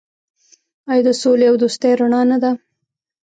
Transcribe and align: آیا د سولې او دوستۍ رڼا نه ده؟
آیا 0.91 1.03
د 1.07 1.09
سولې 1.21 1.45
او 1.49 1.55
دوستۍ 1.61 1.91
رڼا 1.99 2.21
نه 2.31 2.37
ده؟ 2.43 2.51